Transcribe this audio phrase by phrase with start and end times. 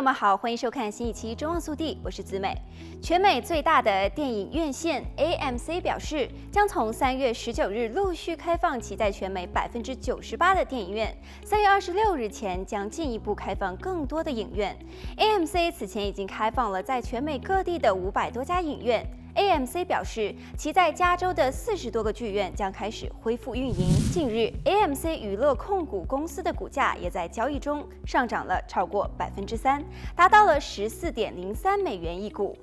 [0.00, 2.56] 那么好，欢迎收看新一期《中望速递》，我是子美。
[3.02, 14.74] 全美最大的电影院线 AMC 表示，将从三月十九日陆续开放其在全美百分之九十八的电影院，三月二十六日前将进一步开放更多的影院。
[15.18, 19.06] AMC 此前已经开放了在全美各地的五百多家影院。
[19.40, 23.88] AMC 表示，其在加州的四十多个剧院将开始恢复运营。
[24.12, 29.82] 近日，AMC 娱乐控股公司的股价也在交易中上涨了超过百分之三，
[30.14, 32.54] 达到了十四点零三美元一股。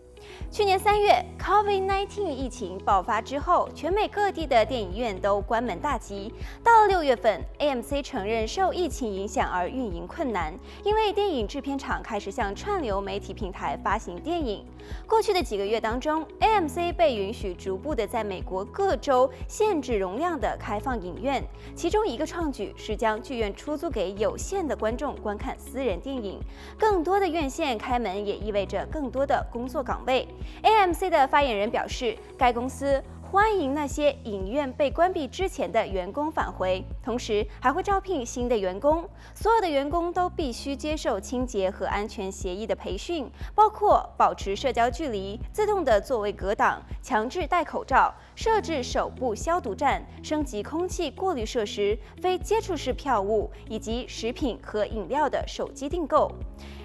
[0.50, 6.34] 去年三月，COVID-19 疫情爆发之后，全美各地的电影院都关门大吉。
[6.64, 10.54] 到了六月份，AMC 承认受疫情影响而运营困难，
[10.84, 14.66] 因为电影制片厂开始向串流媒体平台发行电影。
[15.06, 21.44] 过去的几个月当中，AMC 被允许逐步的在美国各州限制容量的开放影院，
[21.76, 26.40] 其中一个创举是将剧院出租给有限的观众观看私人电影。
[26.80, 30.07] 更多的院线开门也意味着更多的工作岗位。
[30.08, 39.06] AMC 的发言人表示，该公司欢迎那些影院被关闭之前的员工返回，同时还会招聘新的员工。
[39.36, 56.32] 所有的员工都必须接受清洁和安全协议的培训，包括保持社交距离、自动的座位隔挡、强制戴口罩、设置手部消毒站、升级空气过滤设施、非接触式票务以及食品和饮料的手机订购。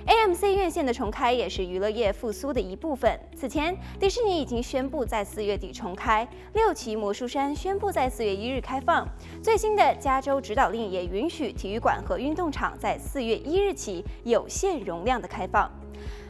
[0.07, 3.19] AMC 院线的重开也是娱乐业复苏的一部分。
[3.37, 9.07] 此前，迪士尼已经宣布在四月底重开，六旗魔术山宣布在四月一日开放。
[9.43, 15.71] 最新的加州指导令也允许体育馆和运动场在四月一日起有限容量的开放。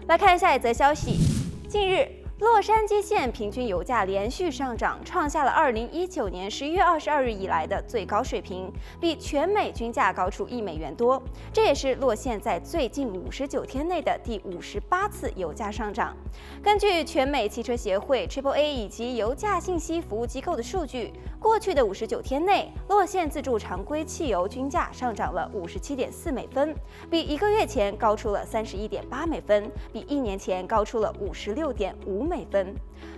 [0.06, 1.16] 来看下一则消息，
[1.68, 2.21] 近日。
[2.42, 8.68] 洛杉矶县平均油价连续上涨，创下了二零一九年十一月二十二日以来的最高水平，
[8.98, 11.22] 比全美均价高出一美元多。
[11.52, 16.16] 这也是洛县在最近五十九天内的第五十八次油价上涨。
[16.60, 26.74] 根据全美汽车协会 （Triple A） 以及油价信息服务机构的数据，过去的五十九天内，洛县自助常规汽油均价上涨了五十七点四美分，
[27.08, 32.74] 比一个月前高出了三十一点八美分，比一年前高出了五十六点五美分。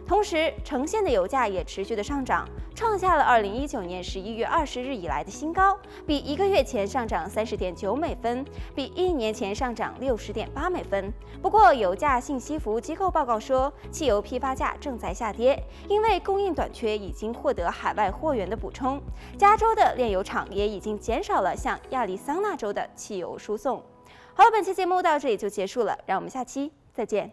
[0.07, 8.45] 同时，橙县的油价也持续的上涨，创下了二零一九年十一月二十日以来的新高，比一个月前上涨三十点九美分，
[8.75, 11.13] 比一年前上涨六十点八美分。
[11.41, 19.01] 不过，油价信息服务机构报告说，汽油批发价正在下跌，因为供应短缺已经获得海外货源的补充。
[19.39, 23.83] 加州的炼油厂也已经减少了向亚利桑那州的汽油输送。
[24.35, 27.31] 好了，本期节目到这里就结束了，让我们下期再见。